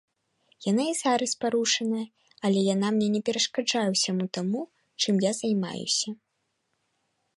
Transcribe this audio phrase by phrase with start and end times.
[0.67, 2.05] Яна і зараз парушаная,
[2.49, 4.61] але яна мне не перашкаджае ўсяму таму,
[5.05, 6.09] чым я займаюся.